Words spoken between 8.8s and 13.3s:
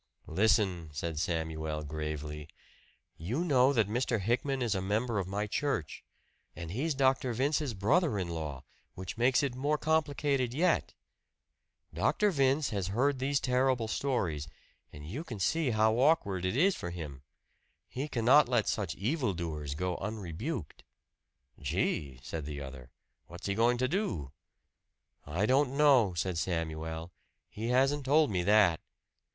which makes it more complicated yet. Dr. Vince has heard